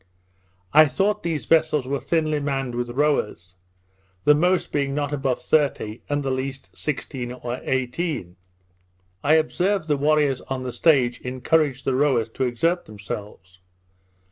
[0.73, 3.53] I thought these vessels were thinly manned with rowers;
[4.23, 8.35] the most being not above thirty, and the least sixteen or eighteen.
[9.23, 13.59] I observed the warriors on the stage encouraged the rowers to exert themselves.